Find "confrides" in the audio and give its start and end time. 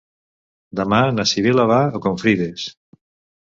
2.07-2.67